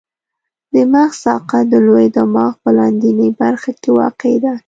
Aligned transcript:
د 0.73 0.75
مغز 0.93 1.15
ساقه 1.23 1.59
د 1.71 1.73
لوی 1.87 2.05
دماغ 2.17 2.53
په 2.63 2.69
لاندنۍ 2.77 3.29
برخه 3.41 3.71
کې 3.81 3.89
واقع 3.99 4.33
ده. 4.43 4.53